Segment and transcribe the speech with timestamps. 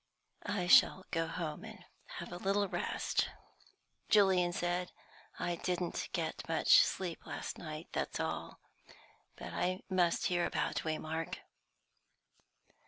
[0.47, 1.85] "I shall go home and
[2.17, 3.29] have a little rest,"
[4.09, 4.91] Julian said.
[5.37, 8.59] "I didn't get much sleep last night, that's all.
[9.35, 11.35] But I must hear about Waymark."